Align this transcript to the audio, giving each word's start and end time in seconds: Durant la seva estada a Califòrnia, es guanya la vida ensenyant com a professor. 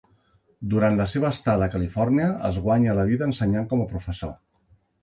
Durant 0.71 0.95
la 1.01 1.05
seva 1.11 1.27
estada 1.37 1.67
a 1.67 1.73
Califòrnia, 1.75 2.33
es 2.51 2.59
guanya 2.67 2.99
la 3.03 3.07
vida 3.13 3.31
ensenyant 3.35 3.71
com 3.75 3.87
a 3.87 3.89
professor. 3.97 4.39